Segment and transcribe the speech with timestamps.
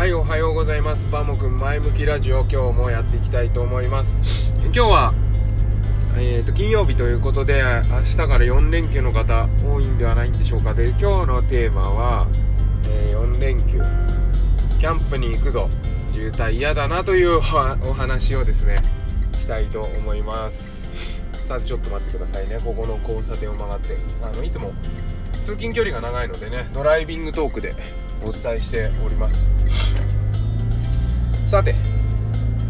[0.00, 1.10] はいおはようございます。
[1.10, 4.16] バモくん前向きラジオ今日もやっていきたいと思います。
[4.62, 5.14] 今日は
[6.16, 10.72] えーと金曜日ということで明日から4連休の方多いんではないんでしょうか。
[10.72, 12.26] で今日のテーマは、
[12.84, 13.82] えー4連休。
[14.78, 15.68] キャンプに行くぞ。
[16.14, 17.40] 渋滞嫌だなというお
[17.92, 18.76] 話をですね
[19.36, 20.88] したいと思います。
[21.44, 22.58] さてちょっと待ってくださいね。
[22.64, 23.98] ここの交差点を曲がって。
[24.22, 24.72] あのいつも
[25.42, 27.74] 通勤距離が長いのでねドライビングトークで
[28.22, 29.50] お伝えしております。
[31.46, 31.74] さて、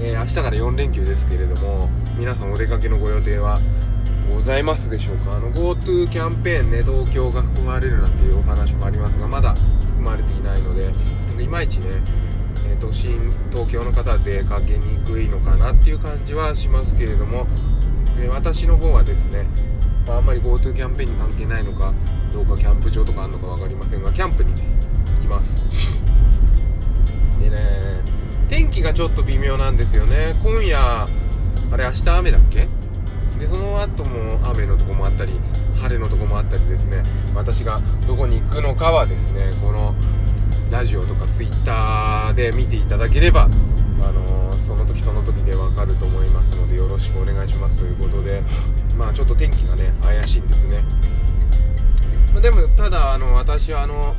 [0.00, 3.60] えー明日から4連休ですけれども皆さんお出かけのご予定は
[4.32, 5.36] ございますでしょうか？
[5.36, 10.92] あの GoTo キャンペーンね東京が含まれるなんていうお話もありますがまだ含まれていないので
[11.42, 11.86] いまいちね
[12.80, 17.46] 都心東京の方は出かけにくいのかなっていう感じはしますけれども、
[18.18, 19.46] え私の方はですね、
[20.06, 21.92] まあ、あんまり GoTo キャンペーンに関係ないのか
[22.32, 24.62] どうかキャンプ場とかあるのか分かりませんがキャンプにね
[25.22, 25.58] きます。
[27.40, 28.02] でね
[28.48, 30.36] 天気がちょっと微妙なんですよね。
[30.42, 31.08] 今夜あ
[31.76, 32.68] れ明日雨だっけ？
[33.38, 35.32] でその後も雨のとこもあったり
[35.80, 37.04] 晴れのとこもあったりですね。
[37.34, 39.94] 私がどこに行くのかはですねこの
[40.70, 43.48] ラジオとかツイッターで見ていただければ、あ
[44.12, 47.80] のーその時その時でわかると思いますのでよろしくお願いします。
[47.80, 48.42] ということで
[48.96, 50.84] まあちょっと天気がね怪しいんですね。
[52.32, 54.14] までもただあの私はあの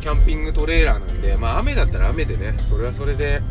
[0.00, 3.42] キャンピングトレーラーなんでまあ雨だったら雨でねそれはそれで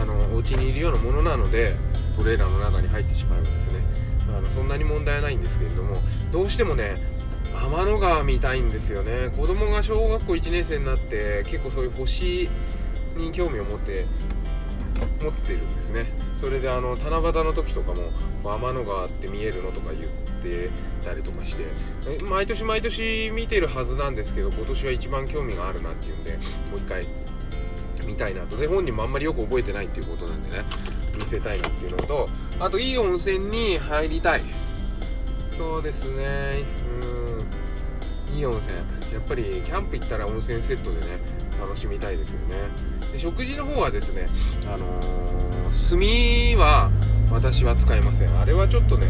[0.00, 1.76] あのお家にいるようなものなので
[2.16, 3.80] トレーラーの中に入ってしまえばですね。
[4.36, 5.96] あのそんなに問題ないんですけれども
[6.32, 6.96] どうしてもね
[7.54, 9.30] 天の川見たいんですよね。
[9.36, 12.48] 子供が小学校1年生になって結構そういう星
[13.16, 14.06] に興味を持って
[15.24, 16.06] 持ってるんですね。
[16.34, 18.12] それであの七夕の時とかも
[18.44, 20.70] 天の川って見えるのとか言って
[21.02, 21.64] たりとかして
[22.24, 26.32] 毎年毎年見てるはずなんですけど今年は一番興味があるなっていうんで
[26.70, 27.06] もう一回
[28.04, 28.56] 見たいなと。
[28.56, 30.64] で本人もあんまりよく覚えてないっていうことなんでね
[31.18, 32.28] 見せたいなっていうのと
[32.60, 34.42] あといい温泉に入りたい。
[35.56, 36.64] そうですね。
[37.00, 37.23] うん。
[38.34, 38.76] いい温泉。
[38.76, 38.82] や
[39.18, 41.18] っぱりキャンプ行ったら温泉セットでね
[41.60, 42.56] 楽しみたいですよね。
[43.12, 44.28] で食事の方はですね
[44.66, 45.34] あのー
[45.74, 45.98] 炭
[46.58, 46.90] は
[47.32, 48.38] 私は使いません。
[48.38, 49.08] あれはちょっとね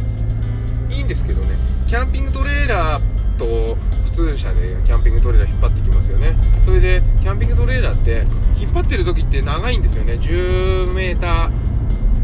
[0.91, 6.37] いいんですけどねキャンピングトレーラーと普通車でキャンピングトレーラー引っ張ってきますよね。
[6.61, 8.27] それでキャンピングトレーラーって
[8.59, 10.15] 引っ張ってる時って長いんですよね。
[10.15, 11.51] 10m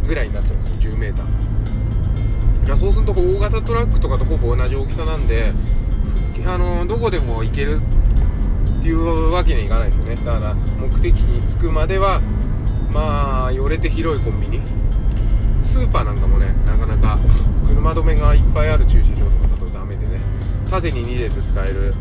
[0.06, 1.14] ぐらいになっちゃうんです 10m
[2.76, 5.52] そうすると大型トラックとかとほぼ同じ大きさなんで
[6.46, 7.80] あのどこでも行ける
[8.80, 10.16] っていうわけにはいかないですよね。
[10.16, 12.20] だから目的地に着くまでは
[12.92, 14.60] まあ寄れて広いコンビニ。
[15.62, 17.18] スーパーなんかもねなかなか
[17.66, 20.20] 車止めがいっぱいある駐車場とかだとダメでね。
[20.70, 21.94] 縦に2列使える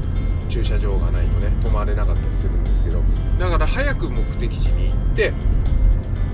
[0.47, 3.01] 駐車場がないとね止まれなかったりするんですけど。
[3.37, 5.33] だから早く目的地に行って、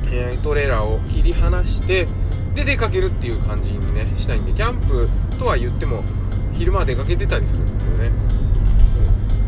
[0.07, 2.07] えートレーラーを切り離して
[2.53, 6.03] で出かけるっていう感じにねしたいんでキャンプとは言っても
[6.57, 8.11] 昼間は出かけてたりするんですよね。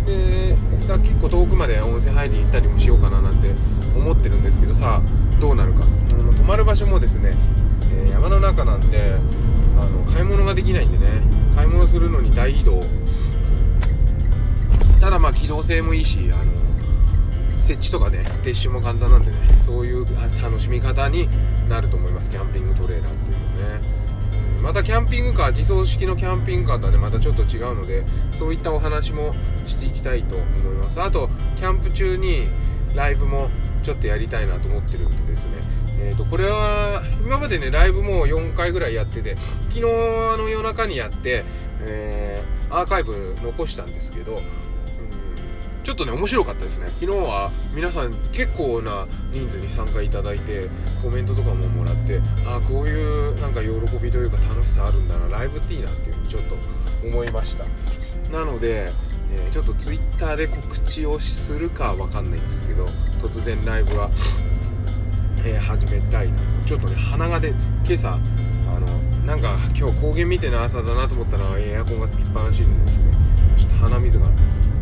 [0.05, 0.55] で
[0.87, 3.51] だ結構遠くまで温泉入りに行ったりもしようかななんて
[3.95, 5.83] 思ってるんですけどさあどうなるか。
[6.13, 7.35] あの泊まる場所もですね、
[7.91, 9.15] えー山の中なんで
[9.79, 11.21] あの買い物ができないんでね
[11.55, 12.83] 買い物するのに大移動。
[14.99, 16.51] ただまあ機動性もいいしあの
[17.61, 20.05] 設置とかね撤収も簡単なんでねそういう
[20.41, 21.27] 楽しみ方に
[21.69, 22.31] なると思います。
[22.31, 23.96] キャンピングトレーラーっていうのね。
[24.61, 26.97] またキャンピングカー自走式のキャンピングカーとはね。
[26.97, 29.33] またちょっと違うのでそういったお話も
[29.65, 31.01] していきたいと思います。
[31.01, 32.49] あとキャンプ中に
[32.95, 33.49] ライブも
[33.83, 35.53] ちょっとやりたいなと思ってるんでですね。
[35.99, 39.35] えー、とこれは今までねライブも4回ぐらいやってて
[39.69, 41.43] 昨日の夜中にやって、
[41.81, 44.41] えーアーカイブ残したんですけど、
[45.87, 46.87] ちょっとね面白かったですね。
[46.99, 50.69] 昨日は皆さん結構な人数に参加いただいて
[51.01, 53.69] コメントとかももらってああこういうなんか喜
[54.03, 56.57] びというか楽しさあるんだなライブっていいなっていうふうにちょっと
[57.07, 57.63] 思いました。
[58.37, 58.91] なので、
[59.31, 62.89] えーちょっとツイッターで告知をするかわかんないんですけど
[63.21, 64.11] 突然ライブは、
[65.45, 66.37] えー始めたいな。
[66.65, 67.53] ちょっとね鼻がで
[67.85, 68.17] 今朝あ
[68.77, 68.87] の
[69.25, 73.05] なんか今日高原みたいな朝だなと思ったらエアコンがつきっぱなしでですね。
[73.55, 74.25] ちょっと鼻水が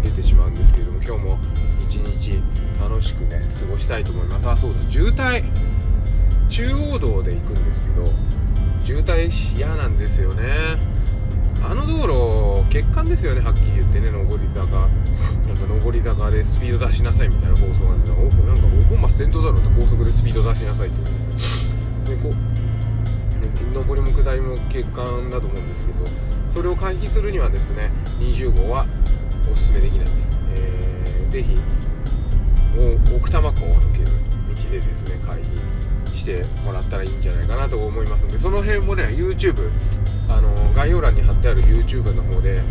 [0.06, 1.40] 出てしまうんですけれども今日も
[1.82, 2.42] 一日
[2.80, 4.48] 楽しくね過ごしたいと思います。
[4.48, 5.44] あそうだ渋滞。
[6.48, 8.08] 中央道で行くんですけど
[8.84, 10.78] 渋滞嫌なんですよね。
[11.64, 14.88] あの道路欠陥ですよねはっきり言ってね上り坂。
[15.48, 18.16] なんか上り坂でスピード出しなさいみたいな放送があってお
[18.46, 21.02] なんか本末転倒だろうって高速でスピード出しなさいって
[22.12, 26.00] でこうね上りも下りも欠陥だと思うんですけど
[26.50, 28.86] それを回避するにはですね20号は
[29.52, 30.08] おすすめできない。
[30.08, 30.12] んで、
[30.54, 31.58] えー、ぜひ
[33.16, 33.76] 奥多摩湖
[35.26, 39.70] 回避してもらったらいいんじゃないかなと思いますのでその辺もね YouTube
[40.30, 42.62] あの概要欄に貼ってある YouTube の方で、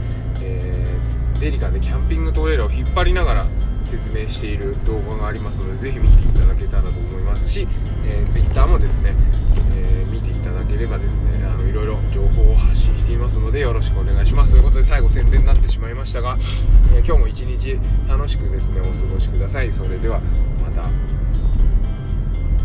[0.41, 3.47] えー、デリカでキャンピングトレーラーを引っ張りながら
[3.83, 7.69] 説明している動画がありますのでぜひ見ていただけたらと思いますし、
[8.07, 9.15] えー、Twitter もですね、
[9.77, 12.44] えー、見ていただければですねあのいろいろ情報
[13.55, 14.53] でよろしくお願いします。
[14.53, 16.37] ということで最後宣伝になってしまいましたが、
[16.93, 17.79] えー、今日も一日
[18.09, 19.73] 楽しくですねお過ごしください。
[19.73, 20.21] それでは
[20.61, 20.91] また。